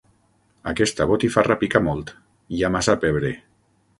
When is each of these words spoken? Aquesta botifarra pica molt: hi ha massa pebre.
Aquesta 0.71 1.05
botifarra 1.11 1.57
pica 1.63 1.83
molt: 1.89 2.11
hi 2.57 2.65
ha 2.69 2.73
massa 2.79 2.99
pebre. 3.07 3.33